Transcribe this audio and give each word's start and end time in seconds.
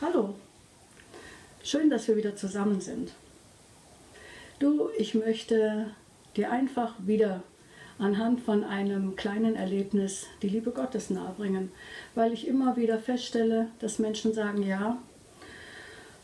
Hallo, 0.00 0.34
schön, 1.64 1.90
dass 1.90 2.06
wir 2.06 2.16
wieder 2.16 2.36
zusammen 2.36 2.80
sind. 2.80 3.10
Du, 4.60 4.90
ich 4.96 5.14
möchte 5.14 5.86
dir 6.36 6.52
einfach 6.52 6.94
wieder 7.00 7.42
anhand 7.98 8.40
von 8.40 8.62
einem 8.62 9.16
kleinen 9.16 9.56
Erlebnis 9.56 10.26
die 10.40 10.50
Liebe 10.50 10.70
Gottes 10.70 11.10
nahebringen, 11.10 11.72
weil 12.14 12.32
ich 12.32 12.46
immer 12.46 12.76
wieder 12.76 13.00
feststelle, 13.00 13.68
dass 13.80 13.98
Menschen 13.98 14.32
sagen, 14.32 14.62
ja, 14.62 14.98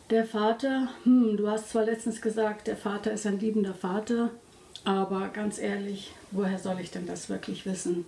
der 0.09 0.25
Vater, 0.25 0.91
hm, 1.03 1.37
du 1.37 1.49
hast 1.49 1.71
zwar 1.71 1.85
letztens 1.85 2.23
gesagt, 2.23 2.69
der 2.69 2.77
Vater 2.77 3.11
ist 3.11 3.27
ein 3.27 3.41
liebender 3.41 3.75
Vater, 3.75 4.31
aber 4.85 5.31
ganz 5.31 5.59
ehrlich, 5.59 6.13
woher 6.31 6.61
soll 6.61 6.79
ich 6.79 6.93
denn 6.93 7.07
das 7.07 7.29
wirklich 7.29 7.67
wissen? 7.67 8.05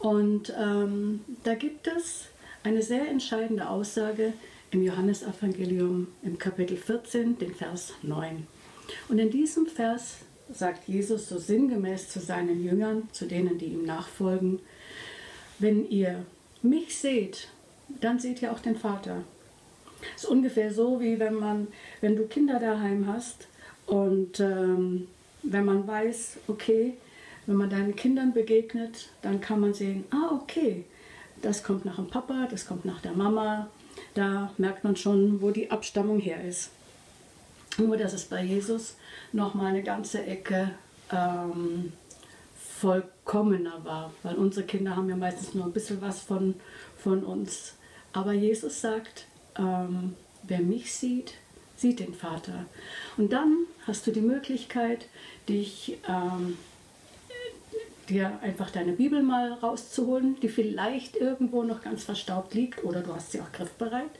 Und 0.00 0.52
ähm, 0.58 1.24
da 1.44 1.54
gibt 1.54 1.86
es 1.86 2.24
eine 2.64 2.82
sehr 2.82 3.08
entscheidende 3.08 3.68
Aussage 3.68 4.32
im 4.74 4.82
Johannesevangelium 4.82 6.08
im 6.24 6.36
Kapitel 6.36 6.76
14, 6.76 7.38
den 7.38 7.54
Vers 7.54 7.94
9. 8.02 8.44
Und 9.08 9.18
in 9.20 9.30
diesem 9.30 9.66
Vers 9.66 10.16
sagt 10.52 10.88
Jesus 10.88 11.28
so 11.28 11.38
sinngemäß 11.38 12.08
zu 12.08 12.18
seinen 12.18 12.62
Jüngern, 12.62 13.08
zu 13.12 13.26
denen, 13.26 13.56
die 13.56 13.66
ihm 13.66 13.84
nachfolgen, 13.84 14.58
wenn 15.60 15.88
ihr 15.88 16.26
mich 16.62 16.98
seht, 16.98 17.48
dann 18.00 18.18
seht 18.18 18.42
ihr 18.42 18.50
auch 18.50 18.58
den 18.58 18.74
Vater. 18.74 19.22
Das 20.14 20.24
ist 20.24 20.28
ungefähr 20.28 20.72
so, 20.74 21.00
wie 21.00 21.20
wenn 21.20 21.34
man, 21.34 21.68
wenn 22.00 22.16
du 22.16 22.26
Kinder 22.26 22.58
daheim 22.58 23.06
hast 23.06 23.46
und 23.86 24.40
ähm, 24.40 25.06
wenn 25.44 25.64
man 25.64 25.86
weiß, 25.86 26.38
okay, 26.48 26.94
wenn 27.46 27.56
man 27.56 27.70
deinen 27.70 27.94
Kindern 27.94 28.32
begegnet, 28.32 29.10
dann 29.22 29.40
kann 29.40 29.60
man 29.60 29.72
sehen, 29.72 30.04
ah, 30.10 30.34
okay, 30.34 30.84
das 31.42 31.62
kommt 31.62 31.84
nach 31.84 31.96
dem 31.96 32.08
Papa, 32.08 32.48
das 32.50 32.66
kommt 32.66 32.84
nach 32.84 33.00
der 33.00 33.12
Mama. 33.12 33.68
Da 34.14 34.52
merkt 34.58 34.84
man 34.84 34.96
schon, 34.96 35.42
wo 35.42 35.50
die 35.50 35.70
Abstammung 35.70 36.20
her 36.20 36.42
ist. 36.44 36.70
Nur, 37.78 37.96
dass 37.96 38.12
es 38.12 38.24
bei 38.26 38.42
Jesus 38.42 38.96
noch 39.32 39.54
mal 39.54 39.66
eine 39.66 39.82
ganze 39.82 40.24
Ecke 40.24 40.70
ähm, 41.10 41.92
vollkommener 42.56 43.84
war, 43.84 44.12
weil 44.22 44.36
unsere 44.36 44.66
Kinder 44.66 44.96
haben 44.96 45.08
ja 45.08 45.16
meistens 45.16 45.54
nur 45.54 45.64
ein 45.64 45.72
bisschen 45.72 46.00
was 46.00 46.20
von, 46.20 46.54
von 46.96 47.24
uns. 47.24 47.74
Aber 48.12 48.32
Jesus 48.32 48.80
sagt, 48.80 49.26
ähm, 49.56 50.14
wer 50.44 50.60
mich 50.60 50.94
sieht, 50.94 51.34
sieht 51.76 51.98
den 51.98 52.14
Vater. 52.14 52.66
Und 53.16 53.32
dann 53.32 53.66
hast 53.86 54.06
du 54.06 54.12
die 54.12 54.20
Möglichkeit, 54.20 55.06
dich 55.48 55.98
ähm, 56.08 56.56
dir 58.06 58.38
einfach 58.42 58.70
deine 58.70 58.92
Bibel 58.92 59.22
mal 59.22 59.52
rauszuholen, 59.52 60.38
die 60.40 60.48
vielleicht 60.48 61.16
irgendwo 61.16 61.62
noch 61.62 61.82
ganz 61.82 62.04
verstaubt 62.04 62.54
liegt 62.54 62.84
oder 62.84 63.00
du 63.00 63.14
hast 63.14 63.32
sie 63.32 63.40
auch 63.40 63.52
griffbereit 63.52 64.10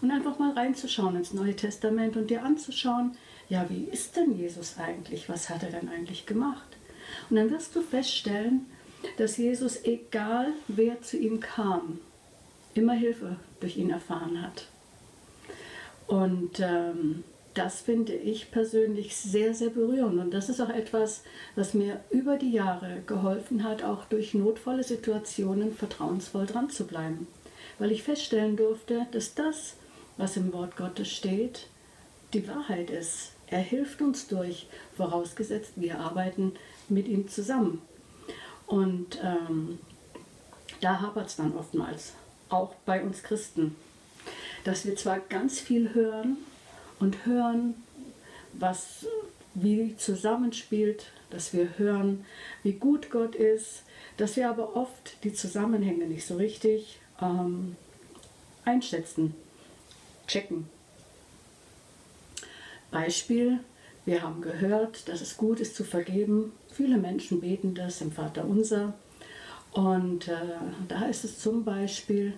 und 0.00 0.10
einfach 0.10 0.38
mal 0.38 0.52
reinzuschauen 0.52 1.16
ins 1.16 1.32
Neue 1.32 1.56
Testament 1.56 2.16
und 2.16 2.30
dir 2.30 2.42
anzuschauen, 2.44 3.16
ja, 3.48 3.66
wie 3.68 3.84
ist 3.84 4.16
denn 4.16 4.36
Jesus 4.38 4.76
eigentlich? 4.78 5.28
Was 5.28 5.50
hat 5.50 5.62
er 5.62 5.70
denn 5.70 5.88
eigentlich 5.88 6.26
gemacht? 6.26 6.76
Und 7.28 7.36
dann 7.36 7.50
wirst 7.50 7.76
du 7.76 7.82
feststellen, 7.82 8.66
dass 9.18 9.36
Jesus, 9.36 9.84
egal 9.84 10.48
wer 10.68 11.02
zu 11.02 11.18
ihm 11.18 11.40
kam, 11.40 11.98
immer 12.74 12.94
Hilfe 12.94 13.36
durch 13.60 13.76
ihn 13.76 13.90
erfahren 13.90 14.42
hat. 14.42 14.66
Und 16.06 16.60
ähm, 16.60 17.24
das 17.54 17.80
finde 17.80 18.14
ich 18.14 18.50
persönlich 18.50 19.16
sehr, 19.16 19.54
sehr 19.54 19.70
berührend. 19.70 20.18
Und 20.18 20.30
das 20.32 20.48
ist 20.48 20.60
auch 20.60 20.70
etwas, 20.70 21.22
was 21.54 21.74
mir 21.74 22.00
über 22.10 22.36
die 22.36 22.52
Jahre 22.52 23.02
geholfen 23.06 23.64
hat, 23.64 23.82
auch 23.82 24.04
durch 24.06 24.34
notvolle 24.34 24.82
Situationen 24.82 25.74
vertrauensvoll 25.74 26.46
dran 26.46 26.70
zu 26.70 26.86
bleiben. 26.86 27.26
Weil 27.78 27.92
ich 27.92 28.02
feststellen 28.02 28.56
durfte, 28.56 29.06
dass 29.12 29.34
das, 29.34 29.74
was 30.16 30.36
im 30.36 30.52
Wort 30.52 30.76
Gottes 30.76 31.10
steht, 31.10 31.66
die 32.32 32.48
Wahrheit 32.48 32.90
ist. 32.90 33.32
Er 33.48 33.60
hilft 33.60 34.00
uns 34.00 34.28
durch, 34.28 34.66
vorausgesetzt, 34.96 35.72
wir 35.76 35.98
arbeiten 35.98 36.52
mit 36.88 37.06
ihm 37.06 37.28
zusammen. 37.28 37.82
Und 38.66 39.18
ähm, 39.22 39.78
da 40.80 41.00
hapert 41.00 41.28
es 41.28 41.36
dann 41.36 41.54
oftmals, 41.54 42.14
auch 42.48 42.74
bei 42.86 43.02
uns 43.02 43.22
Christen, 43.22 43.76
dass 44.64 44.86
wir 44.86 44.96
zwar 44.96 45.18
ganz 45.18 45.60
viel 45.60 45.92
hören, 45.92 46.38
und 47.02 47.26
hören, 47.26 47.74
was 48.52 49.06
wie 49.54 49.96
zusammenspielt, 49.96 51.06
dass 51.30 51.52
wir 51.52 51.76
hören, 51.76 52.24
wie 52.62 52.74
gut 52.74 53.10
Gott 53.10 53.34
ist, 53.34 53.82
dass 54.18 54.36
wir 54.36 54.48
aber 54.48 54.76
oft 54.76 55.16
die 55.24 55.32
Zusammenhänge 55.32 56.06
nicht 56.06 56.24
so 56.24 56.36
richtig 56.36 57.00
ähm, 57.20 57.76
einschätzen, 58.64 59.34
checken. 60.28 60.68
Beispiel, 62.92 63.58
wir 64.04 64.22
haben 64.22 64.40
gehört, 64.40 65.08
dass 65.08 65.22
es 65.22 65.36
gut 65.36 65.58
ist 65.58 65.74
zu 65.74 65.82
vergeben. 65.82 66.52
Viele 66.72 66.98
Menschen 66.98 67.40
beten 67.40 67.74
das 67.74 68.00
im 68.00 68.12
Vater 68.12 68.44
unser. 68.44 68.94
Und 69.72 70.28
äh, 70.28 70.36
da 70.86 71.06
ist 71.06 71.24
es 71.24 71.40
zum 71.40 71.64
Beispiel, 71.64 72.34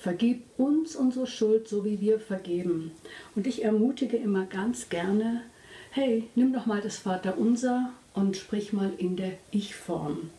Vergib 0.00 0.44
uns 0.56 0.96
unsere 0.96 1.26
Schuld, 1.26 1.68
so 1.68 1.84
wie 1.84 2.00
wir 2.00 2.18
vergeben. 2.18 2.92
Und 3.36 3.46
ich 3.46 3.64
ermutige 3.64 4.16
immer 4.16 4.46
ganz 4.46 4.88
gerne, 4.88 5.42
hey, 5.90 6.26
nimm 6.34 6.54
doch 6.54 6.64
mal 6.64 6.80
das 6.80 6.96
Vaterunser 6.96 7.92
und 8.14 8.38
sprich 8.38 8.72
mal 8.72 8.90
in 8.96 9.16
der 9.16 9.32
Ich-Form. 9.50 10.30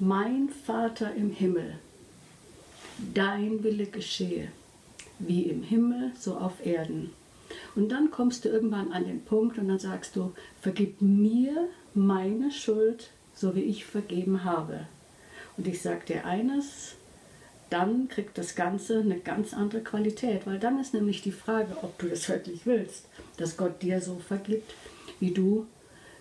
Mein 0.00 0.48
Vater 0.48 1.14
im 1.14 1.30
Himmel, 1.30 1.78
dein 3.14 3.62
Wille 3.62 3.86
geschehe, 3.86 4.48
wie 5.20 5.42
im 5.42 5.62
Himmel, 5.62 6.10
so 6.18 6.34
auf 6.34 6.66
Erden. 6.66 7.12
Und 7.76 7.92
dann 7.92 8.10
kommst 8.10 8.44
du 8.44 8.48
irgendwann 8.48 8.90
an 8.90 9.04
den 9.04 9.24
Punkt 9.24 9.58
und 9.58 9.68
dann 9.68 9.78
sagst 9.78 10.16
du, 10.16 10.32
vergib 10.60 11.00
mir 11.00 11.68
meine 11.94 12.50
Schuld, 12.50 13.10
so 13.32 13.54
wie 13.54 13.62
ich 13.62 13.84
vergeben 13.84 14.42
habe. 14.42 14.88
Und 15.56 15.68
ich 15.68 15.80
sage 15.82 16.04
dir 16.06 16.24
eines, 16.24 16.96
dann 17.70 18.08
kriegt 18.08 18.36
das 18.36 18.56
Ganze 18.56 18.98
eine 18.98 19.18
ganz 19.18 19.54
andere 19.54 19.80
Qualität, 19.80 20.46
weil 20.46 20.58
dann 20.58 20.80
ist 20.80 20.92
nämlich 20.92 21.22
die 21.22 21.32
Frage, 21.32 21.76
ob 21.82 21.98
du 21.98 22.08
das 22.08 22.28
wirklich 22.28 22.66
willst, 22.66 23.06
dass 23.36 23.56
Gott 23.56 23.80
dir 23.82 24.00
so 24.00 24.16
vergibt, 24.16 24.74
wie 25.20 25.30
du 25.30 25.66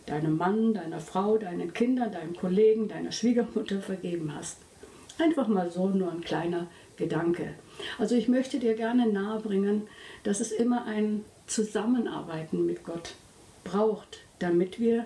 deinem 0.06 0.38
Mann, 0.38 0.74
deiner 0.74 1.00
Frau, 1.00 1.38
deinen 1.38 1.74
Kindern, 1.74 2.12
deinem 2.12 2.36
Kollegen, 2.36 2.88
deiner 2.88 3.12
Schwiegermutter 3.12 3.82
vergeben 3.82 4.34
hast. 4.36 4.58
Einfach 5.18 5.48
mal 5.48 5.70
so 5.70 5.90
nur 5.90 6.12
ein 6.12 6.22
kleiner 6.22 6.68
Gedanke. 6.98 7.54
Also 7.98 8.16
ich 8.16 8.28
möchte 8.28 8.60
dir 8.60 8.76
gerne 8.76 9.08
nahebringen, 9.08 9.84
dass 10.24 10.40
es 10.40 10.52
immer 10.52 10.86
ein 10.86 11.26
Zusammenarbeiten 11.48 12.66
mit 12.66 12.84
Gott 12.84 13.16
braucht, 13.64 14.20
damit 14.40 14.80
wir 14.80 15.06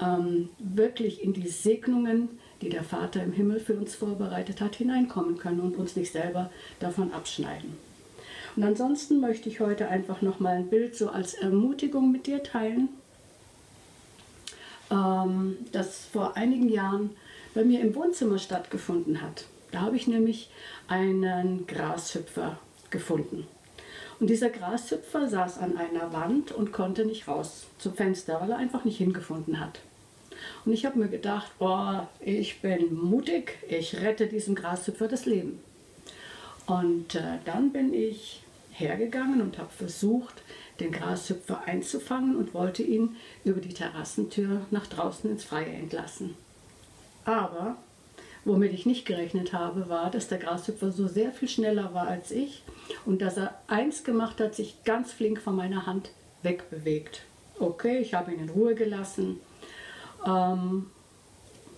ähm, 0.00 0.48
wirklich 0.58 1.22
in 1.22 1.32
die 1.32 1.48
Segnungen 1.48 2.38
die 2.60 2.68
der 2.68 2.84
Vater 2.84 3.22
im 3.22 3.32
Himmel 3.32 3.60
für 3.60 3.74
uns 3.74 3.94
vorbereitet 3.94 4.60
hat, 4.60 4.76
hineinkommen 4.76 5.38
können 5.38 5.60
und 5.60 5.76
uns 5.76 5.96
nicht 5.96 6.12
selber 6.12 6.50
davon 6.80 7.12
abschneiden. 7.12 7.76
Und 8.56 8.62
ansonsten 8.62 9.20
möchte 9.20 9.48
ich 9.48 9.60
heute 9.60 9.88
einfach 9.88 10.22
noch 10.22 10.38
mal 10.40 10.56
ein 10.56 10.68
Bild 10.68 10.96
so 10.96 11.08
als 11.08 11.34
Ermutigung 11.34 12.12
mit 12.12 12.26
dir 12.26 12.42
teilen, 12.42 12.88
ähm, 14.90 15.56
das 15.72 16.04
vor 16.12 16.36
einigen 16.36 16.68
Jahren 16.68 17.10
bei 17.54 17.64
mir 17.64 17.80
im 17.80 17.94
Wohnzimmer 17.94 18.38
stattgefunden 18.38 19.22
hat. 19.22 19.46
Da 19.72 19.80
habe 19.80 19.96
ich 19.96 20.06
nämlich 20.06 20.50
einen 20.86 21.66
Grashüpfer 21.66 22.58
gefunden. 22.90 23.46
Und 24.20 24.30
dieser 24.30 24.50
Grashüpfer 24.50 25.28
saß 25.28 25.58
an 25.58 25.76
einer 25.76 26.12
Wand 26.12 26.52
und 26.52 26.72
konnte 26.72 27.04
nicht 27.04 27.26
raus 27.26 27.66
zum 27.78 27.94
Fenster, 27.94 28.40
weil 28.40 28.52
er 28.52 28.58
einfach 28.58 28.84
nicht 28.84 28.98
hingefunden 28.98 29.58
hat. 29.58 29.80
Und 30.64 30.72
ich 30.72 30.86
habe 30.86 30.98
mir 30.98 31.08
gedacht, 31.08 31.50
oh, 31.58 32.00
ich 32.20 32.60
bin 32.60 32.94
mutig, 32.94 33.58
ich 33.68 34.00
rette 34.00 34.26
diesem 34.26 34.54
Grashüpfer 34.54 35.08
das 35.08 35.26
Leben. 35.26 35.60
Und 36.66 37.14
äh, 37.14 37.38
dann 37.44 37.72
bin 37.72 37.92
ich 37.92 38.42
hergegangen 38.72 39.40
und 39.40 39.58
habe 39.58 39.70
versucht, 39.70 40.42
den 40.80 40.90
Grashüpfer 40.90 41.62
einzufangen 41.66 42.36
und 42.36 42.54
wollte 42.54 42.82
ihn 42.82 43.16
über 43.44 43.60
die 43.60 43.74
Terrassentür 43.74 44.62
nach 44.70 44.86
draußen 44.86 45.30
ins 45.30 45.44
Freie 45.44 45.66
entlassen. 45.66 46.34
Aber 47.24 47.76
womit 48.44 48.72
ich 48.72 48.86
nicht 48.86 49.06
gerechnet 49.06 49.52
habe, 49.52 49.88
war, 49.88 50.10
dass 50.10 50.28
der 50.28 50.38
Grashüpfer 50.38 50.90
so 50.90 51.06
sehr 51.06 51.32
viel 51.32 51.48
schneller 51.48 51.94
war 51.94 52.08
als 52.08 52.30
ich 52.30 52.62
und 53.06 53.22
dass 53.22 53.36
er 53.36 53.60
eins 53.68 54.04
gemacht 54.04 54.40
hat, 54.40 54.54
sich 54.54 54.82
ganz 54.84 55.12
flink 55.12 55.40
von 55.40 55.56
meiner 55.56 55.86
Hand 55.86 56.10
wegbewegt. 56.42 57.22
Okay, 57.58 57.98
ich 57.98 58.14
habe 58.14 58.32
ihn 58.32 58.40
in 58.40 58.50
Ruhe 58.50 58.74
gelassen 58.74 59.40
ähm, 60.26 60.86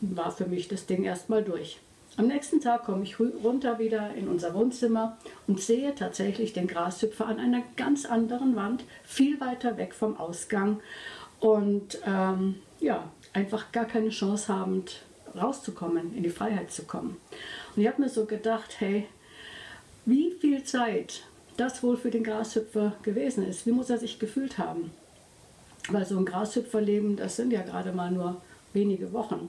war 0.01 0.31
für 0.31 0.47
mich 0.47 0.69
das 0.69 0.87
Ding 0.87 1.05
erstmal 1.05 1.43
durch. 1.43 1.79
Am 2.17 2.29
nächsten 2.29 2.61
Tag 2.61 2.85
komme 2.85 3.03
ich 3.03 3.21
runter 3.21 3.79
wieder 3.79 4.15
in 4.15 4.29
unser 4.29 4.55
Wohnzimmer 4.55 5.19
und 5.47 5.61
sehe 5.61 5.95
tatsächlich 5.95 6.55
den 6.55 6.67
Grashüpfer 6.67 7.27
an 7.27 7.39
einer 7.39 7.63
ganz 7.77 8.07
anderen 8.07 8.57
Wand, 8.57 8.85
viel 9.05 9.39
weiter 9.39 9.77
weg 9.77 9.95
vom 9.95 10.17
Ausgang 10.17 10.81
und 11.41 11.99
ähm, 12.07 12.57
ja, 12.81 13.11
einfach 13.35 13.71
gar 13.71 13.85
keine 13.85 14.09
Chance 14.09 14.53
habend 14.53 15.03
rauszukommen, 15.39 16.17
in 16.17 16.23
die 16.23 16.31
Freiheit 16.31 16.73
zu 16.73 16.85
kommen. 16.85 17.19
Und 17.75 17.83
ich 17.83 17.89
habe 17.89 18.01
mir 18.01 18.09
so 18.09 18.25
gedacht, 18.25 18.77
hey, 18.79 19.07
wie 20.07 20.31
viel 20.41 20.65
Zeit 20.65 21.23
das 21.57 21.83
wohl 21.83 21.97
für 21.97 22.11
den 22.11 22.25
Grashüpfer 22.25 22.95
gewesen 23.03 23.47
ist. 23.47 23.67
Wie 23.67 23.73
muss 23.73 23.91
er 23.91 23.99
sich 23.99 24.19
gefühlt 24.19 24.59
haben? 24.59 24.91
Weil 25.89 26.05
so 26.05 26.19
ein 26.19 26.25
Grashüpferleben, 26.25 27.17
das 27.17 27.37
sind 27.37 27.53
ja 27.53 27.63
gerade 27.63 27.93
mal 27.93 28.11
nur 28.11 28.41
wenige 28.73 29.13
Wochen. 29.13 29.49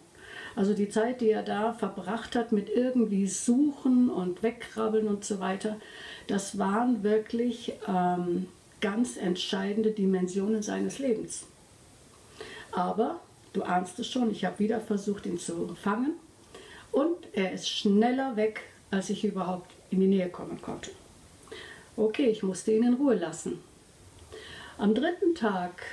Also 0.55 0.73
die 0.73 0.89
Zeit, 0.89 1.21
die 1.21 1.29
er 1.29 1.43
da 1.43 1.73
verbracht 1.73 2.35
hat 2.35 2.51
mit 2.51 2.69
irgendwie 2.69 3.27
Suchen 3.27 4.09
und 4.09 4.41
Wegkrabbeln 4.41 5.07
und 5.07 5.23
so 5.23 5.39
weiter, 5.39 5.77
das 6.25 6.57
waren 6.57 7.03
wirklich 7.03 7.73
ähm, 7.87 8.47
ganz 8.81 9.17
entscheidende 9.17 9.91
Dimensionen 9.91 10.63
seines 10.63 10.99
Lebens. 10.99 11.45
Aber 12.71 13.19
du 13.53 13.63
ahnst 13.63 13.99
es 13.99 14.07
schon, 14.07 14.31
ich 14.31 14.45
habe 14.45 14.59
wieder 14.59 14.79
versucht, 14.79 15.25
ihn 15.25 15.39
zu 15.39 15.75
fangen 15.81 16.13
und 16.91 17.15
er 17.33 17.53
ist 17.53 17.69
schneller 17.69 18.35
weg, 18.35 18.61
als 18.91 19.09
ich 19.09 19.23
überhaupt 19.23 19.71
in 19.91 19.99
die 19.99 20.07
Nähe 20.07 20.29
kommen 20.29 20.61
konnte. 20.61 20.91
Okay, 21.95 22.27
ich 22.27 22.43
musste 22.43 22.71
ihn 22.71 22.83
in 22.83 22.93
Ruhe 22.95 23.15
lassen. 23.15 23.59
Am 24.77 24.93
dritten 24.93 25.33
Tag 25.33 25.83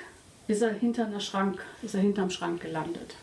ist 0.49 0.62
er 0.62 0.73
hinter 0.73 1.06
einer 1.06 1.20
Schrank, 1.20 1.64
ist 1.82 1.94
er 1.94 2.00
hinterm 2.00 2.31
Schrank 2.31 2.61
gelandet. 2.61 3.17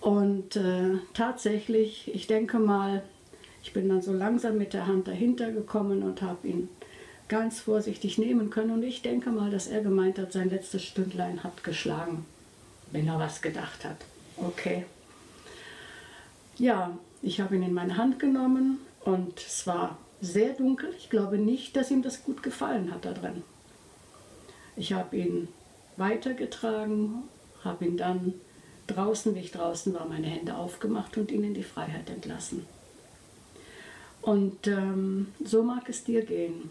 Und 0.00 0.56
äh, 0.56 0.98
tatsächlich, 1.14 2.14
ich 2.14 2.26
denke 2.26 2.58
mal, 2.58 3.02
ich 3.62 3.72
bin 3.72 3.88
dann 3.88 4.02
so 4.02 4.12
langsam 4.12 4.58
mit 4.58 4.74
der 4.74 4.86
Hand 4.86 5.08
dahinter 5.08 5.50
gekommen 5.50 6.02
und 6.02 6.20
habe 6.20 6.46
ihn 6.46 6.68
ganz 7.28 7.60
vorsichtig 7.60 8.18
nehmen 8.18 8.50
können. 8.50 8.72
Und 8.72 8.82
ich 8.82 9.00
denke 9.00 9.30
mal, 9.30 9.50
dass 9.50 9.66
er 9.66 9.80
gemeint 9.80 10.18
hat, 10.18 10.32
sein 10.32 10.50
letztes 10.50 10.84
Stündlein 10.84 11.42
hat 11.42 11.64
geschlagen, 11.64 12.26
wenn 12.92 13.08
er 13.08 13.18
was 13.18 13.40
gedacht 13.40 13.84
hat. 13.84 13.96
Okay. 14.36 14.84
Ja, 16.58 16.96
ich 17.22 17.40
habe 17.40 17.56
ihn 17.56 17.62
in 17.62 17.72
meine 17.72 17.96
Hand 17.96 18.18
genommen 18.18 18.78
und 19.04 19.38
es 19.40 19.66
war 19.66 19.96
sehr 20.20 20.52
dunkel. 20.52 20.94
Ich 20.98 21.08
glaube 21.08 21.38
nicht, 21.38 21.76
dass 21.76 21.90
ihm 21.90 22.02
das 22.02 22.24
gut 22.24 22.42
gefallen 22.42 22.92
hat 22.92 23.04
da 23.06 23.12
drin. 23.12 23.42
Ich 24.76 24.92
habe 24.92 25.16
ihn 25.16 25.48
weitergetragen, 25.96 27.24
habe 27.62 27.84
ihn 27.84 27.96
dann 27.96 28.34
draußen, 28.86 29.34
wie 29.34 29.40
ich 29.40 29.52
draußen 29.52 29.94
war, 29.94 30.06
meine 30.06 30.26
Hände 30.26 30.56
aufgemacht 30.56 31.16
und 31.16 31.30
ihn 31.30 31.44
in 31.44 31.54
die 31.54 31.62
Freiheit 31.62 32.10
entlassen. 32.10 32.66
Und 34.22 34.66
ähm, 34.66 35.28
so 35.44 35.62
mag 35.62 35.88
es 35.88 36.04
dir 36.04 36.24
gehen. 36.24 36.70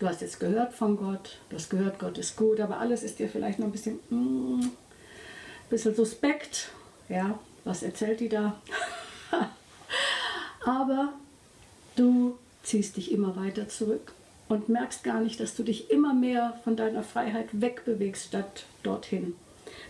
Du 0.00 0.08
hast 0.08 0.20
jetzt 0.20 0.40
gehört 0.40 0.74
von 0.74 0.96
Gott, 0.96 1.38
du 1.48 1.56
hast 1.56 1.70
gehört, 1.70 1.98
Gott 1.98 2.18
ist 2.18 2.36
gut, 2.36 2.60
aber 2.60 2.78
alles 2.78 3.02
ist 3.04 3.18
dir 3.20 3.28
vielleicht 3.28 3.58
noch 3.58 3.66
ein 3.66 3.72
bisschen, 3.72 4.00
mm, 4.10 4.70
bisschen 5.70 5.94
suspekt. 5.94 6.70
Ja, 7.08 7.38
was 7.64 7.82
erzählt 7.82 8.20
die 8.20 8.28
da? 8.28 8.60
aber 10.64 11.12
du 11.94 12.36
ziehst 12.62 12.96
dich 12.96 13.12
immer 13.12 13.36
weiter 13.36 13.68
zurück 13.68 14.12
und 14.48 14.68
merkst 14.68 15.04
gar 15.04 15.20
nicht, 15.20 15.40
dass 15.40 15.54
du 15.54 15.62
dich 15.62 15.90
immer 15.90 16.14
mehr 16.14 16.58
von 16.64 16.76
deiner 16.76 17.02
Freiheit 17.02 17.48
wegbewegst 17.60 18.26
statt 18.26 18.66
dorthin. 18.82 19.34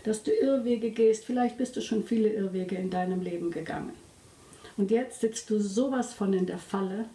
Dass 0.03 0.23
du 0.23 0.31
Irrwege 0.31 0.91
gehst, 0.91 1.25
vielleicht 1.25 1.57
bist 1.57 1.75
du 1.75 1.81
schon 1.81 2.03
viele 2.03 2.29
Irrwege 2.29 2.75
in 2.75 2.89
deinem 2.89 3.21
Leben 3.21 3.51
gegangen. 3.51 3.93
Und 4.77 4.91
jetzt 4.91 5.21
sitzt 5.21 5.49
du 5.49 5.59
sowas 5.59 6.13
von 6.13 6.33
in 6.33 6.45
der 6.45 6.57
Falle 6.57 7.05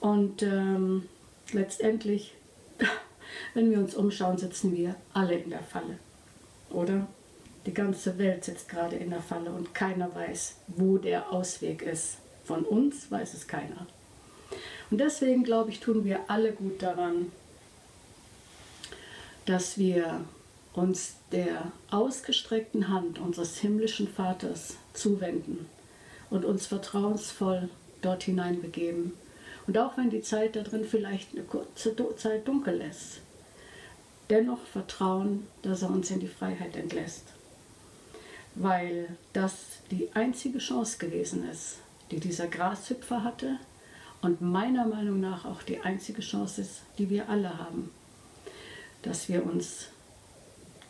und 0.00 0.42
ähm, 0.42 1.08
letztendlich, 1.52 2.34
wenn 3.54 3.70
wir 3.70 3.78
uns 3.78 3.94
umschauen, 3.94 4.38
sitzen 4.38 4.76
wir 4.76 4.94
alle 5.12 5.34
in 5.34 5.50
der 5.50 5.62
Falle, 5.62 5.98
oder? 6.70 7.06
Die 7.66 7.74
ganze 7.74 8.16
Welt 8.16 8.44
sitzt 8.44 8.68
gerade 8.68 8.96
in 8.96 9.10
der 9.10 9.20
Falle 9.20 9.50
und 9.50 9.74
keiner 9.74 10.14
weiß, 10.14 10.56
wo 10.68 10.96
der 10.96 11.32
Ausweg 11.32 11.82
ist. 11.82 12.18
Von 12.44 12.64
uns 12.64 13.10
weiß 13.10 13.34
es 13.34 13.46
keiner. 13.46 13.86
Und 14.90 14.98
deswegen 14.98 15.44
glaube 15.44 15.70
ich, 15.70 15.80
tun 15.80 16.04
wir 16.04 16.20
alle 16.28 16.52
gut 16.52 16.82
daran, 16.82 17.30
dass 19.44 19.78
wir 19.78 20.24
uns 20.74 21.16
der 21.32 21.72
ausgestreckten 21.90 22.88
Hand 22.88 23.18
unseres 23.18 23.58
himmlischen 23.58 24.08
Vaters 24.08 24.76
zuwenden 24.94 25.66
und 26.30 26.44
uns 26.44 26.66
vertrauensvoll 26.66 27.68
dort 28.02 28.22
hinein 28.22 28.60
begeben. 28.60 29.12
Und 29.66 29.76
auch 29.76 29.96
wenn 29.96 30.10
die 30.10 30.22
Zeit 30.22 30.56
da 30.56 30.62
drin 30.62 30.84
vielleicht 30.84 31.32
eine 31.32 31.42
kurze 31.42 31.94
Zeit 32.16 32.46
dunkel 32.48 32.80
ist, 32.80 33.20
dennoch 34.30 34.64
vertrauen, 34.66 35.46
dass 35.62 35.82
er 35.82 35.90
uns 35.90 36.10
in 36.10 36.20
die 36.20 36.28
Freiheit 36.28 36.76
entlässt. 36.76 37.24
Weil 38.54 39.08
das 39.32 39.54
die 39.90 40.10
einzige 40.14 40.58
Chance 40.58 40.98
gewesen 40.98 41.48
ist, 41.50 41.76
die 42.10 42.20
dieser 42.20 42.46
Grashüpfer 42.46 43.24
hatte 43.24 43.58
und 44.22 44.40
meiner 44.40 44.86
Meinung 44.86 45.20
nach 45.20 45.44
auch 45.44 45.62
die 45.62 45.80
einzige 45.80 46.22
Chance 46.22 46.60
ist, 46.62 46.82
die 46.98 47.10
wir 47.10 47.28
alle 47.28 47.58
haben, 47.58 47.90
dass 49.02 49.28
wir 49.28 49.44
uns 49.44 49.88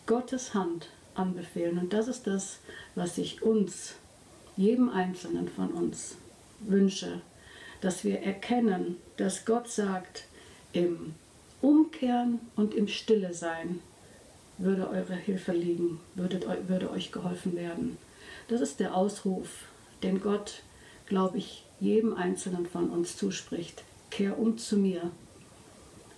Gottes 0.07 0.55
Hand 0.55 0.89
anbefehlen. 1.15 1.79
Und 1.79 1.93
das 1.93 2.09
ist 2.09 2.27
das, 2.27 2.61
was 2.95 3.19
ich 3.19 3.43
uns, 3.43 3.95
jedem 4.57 4.89
Einzelnen 4.89 5.49
von 5.49 5.71
uns, 5.71 6.17
wünsche, 6.61 7.21
dass 7.81 8.05
wir 8.05 8.23
erkennen, 8.23 8.97
dass 9.17 9.45
Gott 9.45 9.69
sagt, 9.69 10.25
im 10.73 11.15
Umkehren 11.61 12.41
und 12.57 12.75
im 12.75 12.89
Stille 12.89 13.35
sein 13.35 13.81
würde 14.59 14.89
eure 14.89 15.15
Hilfe 15.15 15.53
liegen, 15.53 16.01
würde, 16.15 16.91
euch 16.91 17.13
geholfen 17.13 17.55
werden. 17.57 17.97
Das 18.49 18.61
ist 18.61 18.81
der 18.81 18.95
Ausruf, 18.95 19.65
den 20.03 20.21
Gott, 20.21 20.63
glaube 21.09 21.39
ich, 21.39 21.65
jedem 21.81 22.15
Einzelnen 22.15 22.67
von 22.67 22.91
uns 22.91 23.17
zuspricht. 23.17 23.85
Kehr 24.11 24.39
um 24.39 24.59
zu 24.59 24.77
mir. 24.77 25.11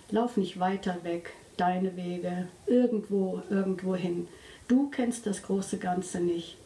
Lauf 0.09 0.37
nicht 0.37 0.59
weiter 0.59 1.03
weg, 1.03 1.33
deine 1.57 1.95
Wege, 1.95 2.47
irgendwo, 2.67 3.41
irgendwo 3.49 3.95
hin. 3.95 4.27
Du 4.67 4.89
kennst 4.89 5.25
das 5.25 5.41
große 5.43 5.77
Ganze 5.77 6.19
nicht. 6.19 6.57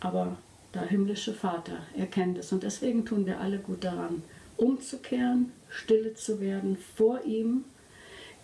Aber 0.00 0.36
der 0.74 0.82
himmlische 0.82 1.32
Vater, 1.32 1.78
er 1.96 2.06
kennt 2.06 2.38
es. 2.38 2.52
Und 2.52 2.62
deswegen 2.62 3.04
tun 3.04 3.26
wir 3.26 3.40
alle 3.40 3.58
gut 3.58 3.84
daran, 3.84 4.22
umzukehren, 4.56 5.52
stille 5.68 6.14
zu 6.14 6.40
werden 6.40 6.76
vor 6.96 7.22
ihm, 7.24 7.64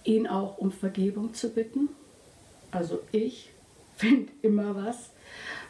ihn 0.05 0.27
auch 0.27 0.59
um 0.59 0.71
Vergebung 0.71 1.35
zu 1.35 1.51
bitten. 1.51 1.89
Also 2.71 3.01
ich 3.13 3.51
finde 3.97 4.33
immer 4.43 4.77
was, 4.77 5.11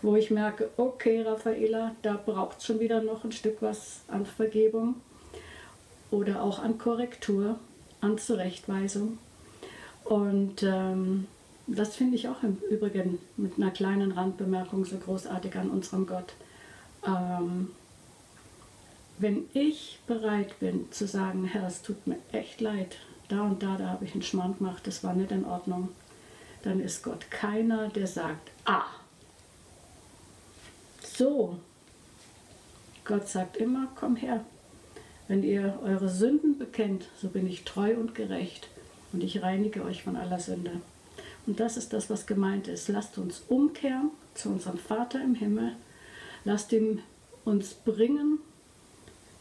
wo 0.02 0.16
ich 0.16 0.30
merke, 0.30 0.70
okay, 0.76 1.22
Raffaela, 1.22 1.94
da 2.02 2.14
braucht 2.14 2.58
es 2.58 2.66
schon 2.66 2.80
wieder 2.80 3.02
noch 3.02 3.24
ein 3.24 3.32
Stück 3.32 3.58
was 3.60 4.00
an 4.08 4.26
Vergebung 4.26 4.96
oder 6.10 6.42
auch 6.42 6.58
an 6.58 6.78
Korrektur, 6.78 7.58
an 8.00 8.18
Zurechtweisung. 8.18 9.18
Und 10.04 10.62
ähm, 10.62 11.26
das 11.66 11.96
finde 11.96 12.16
ich 12.16 12.28
auch 12.28 12.42
im 12.42 12.58
Übrigen 12.70 13.18
mit 13.36 13.56
einer 13.56 13.70
kleinen 13.70 14.12
Randbemerkung 14.12 14.84
so 14.84 14.96
großartig 14.96 15.54
an 15.56 15.70
unserem 15.70 16.06
Gott. 16.06 16.32
Ähm, 17.06 17.70
wenn 19.18 19.44
ich 19.52 20.00
bereit 20.06 20.58
bin 20.60 20.90
zu 20.90 21.06
sagen, 21.06 21.44
Herr, 21.44 21.66
es 21.66 21.82
tut 21.82 22.06
mir 22.06 22.16
echt 22.32 22.60
leid, 22.60 22.96
da 23.28 23.42
und 23.42 23.62
da, 23.62 23.76
da 23.76 23.88
habe 23.88 24.04
ich 24.04 24.12
einen 24.14 24.22
Schmarrn 24.22 24.56
gemacht, 24.56 24.86
das 24.86 25.04
war 25.04 25.14
nicht 25.14 25.30
in 25.30 25.44
Ordnung, 25.44 25.90
dann 26.62 26.80
ist 26.80 27.04
Gott 27.04 27.30
keiner, 27.30 27.88
der 27.88 28.06
sagt, 28.06 28.50
ah, 28.64 28.86
so. 31.20 31.58
Gott 33.04 33.28
sagt 33.28 33.58
immer, 33.58 33.88
komm 33.94 34.16
her. 34.16 34.42
Wenn 35.28 35.42
ihr 35.42 35.78
eure 35.84 36.08
Sünden 36.08 36.56
bekennt, 36.56 37.08
so 37.20 37.28
bin 37.28 37.46
ich 37.46 37.64
treu 37.64 37.94
und 37.94 38.14
gerecht 38.14 38.68
und 39.12 39.22
ich 39.22 39.42
reinige 39.42 39.84
euch 39.84 40.02
von 40.02 40.16
aller 40.16 40.38
Sünde. 40.38 40.80
Und 41.46 41.60
das 41.60 41.76
ist 41.76 41.92
das, 41.92 42.08
was 42.08 42.26
gemeint 42.26 42.68
ist. 42.68 42.88
Lasst 42.88 43.18
uns 43.18 43.42
umkehren 43.48 44.10
zu 44.32 44.48
unserem 44.48 44.78
Vater 44.78 45.22
im 45.22 45.34
Himmel. 45.34 45.72
Lasst 46.44 46.72
ihm 46.72 47.00
uns 47.44 47.74
bringen, 47.74 48.38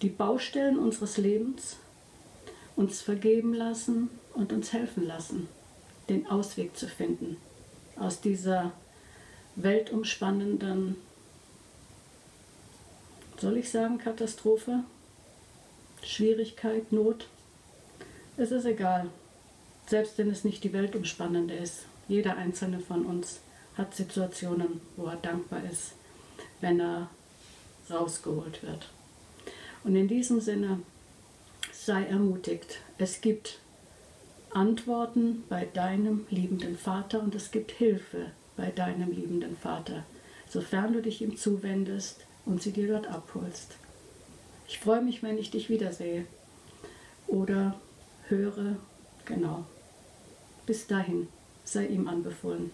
die 0.01 0.09
Baustellen 0.09 0.77
unseres 0.77 1.15
Lebens, 1.15 1.77
uns 2.75 3.01
vergeben 3.01 3.53
lassen 3.53 4.09
und 4.33 4.51
uns 4.51 4.74
helfen 4.74 5.07
lassen, 5.07 5.48
den 6.09 6.27
Ausweg 6.27 6.75
zu 6.75 6.88
finden 6.88 7.38
aus 7.95 8.19
dieser 8.19 8.74
weltumspannenden 9.55 10.95
soll 13.39 13.58
ich 13.58 13.69
sagen 13.69 13.98
Katastrophe, 13.98 14.84
Schwierigkeit, 16.03 16.91
Not? 16.91 17.27
Es 18.38 18.51
ist 18.51 18.65
egal, 18.65 19.10
selbst 19.88 20.17
wenn 20.17 20.29
es 20.29 20.43
nicht 20.43 20.63
die 20.63 20.74
weltumspannende 20.74 21.53
ist. 21.53 21.86
Jeder 22.08 22.38
einzelne 22.38 22.79
von 22.79 23.05
uns 23.05 23.39
hat 23.77 23.96
Situationen, 23.96 24.81
wo 24.98 25.05
er 25.05 25.17
dankbar 25.17 25.62
ist, 25.69 25.93
wenn 26.62 26.79
er 26.79 27.10
rausgeholt 27.89 28.63
wird. 28.63 28.89
Und 29.84 29.96
in 29.96 30.08
diesem 30.08 30.41
Sinne 30.41 30.81
sei 31.72 32.03
ermutigt. 32.03 32.81
Es 32.98 33.22
gibt 33.22 33.60
Antworten 34.51 35.43
bei 35.48 35.65
deinem 35.65 36.25
liebenden 36.29 36.77
Vater 36.77 37.22
und 37.22 37.36
es 37.36 37.51
gibt 37.51 37.72
Hilfe 37.72 38.31
bei 38.58 38.72
deinem 38.72 39.12
liebenden 39.12 39.55
Vater, 39.55 40.03
sofern 40.50 40.93
du 40.93 41.01
dich 41.01 41.22
ihm 41.22 41.38
zuwendest 41.38 42.25
und 42.50 42.63
sie 42.63 42.72
dir 42.72 42.88
dort 42.88 43.08
abholst. 43.08 43.75
Ich 44.68 44.79
freue 44.79 45.01
mich, 45.01 45.22
wenn 45.22 45.38
ich 45.38 45.51
dich 45.51 45.70
wiedersehe 45.70 46.25
oder 47.27 47.79
höre. 48.27 48.77
Genau. 49.25 49.65
Bis 50.65 50.88
dahin 50.88 51.27
sei 51.63 51.86
ihm 51.86 52.08
anbefohlen. 52.08 52.72